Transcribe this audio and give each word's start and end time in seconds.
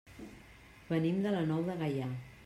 Venim 0.87 1.19
de 1.25 1.33
la 1.35 1.43
Nou 1.51 1.61
de 1.67 1.75
Gaià. 1.83 2.09